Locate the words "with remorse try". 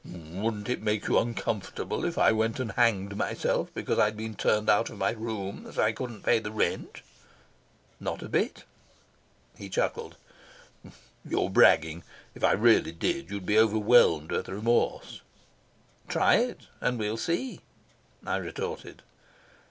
14.31-16.37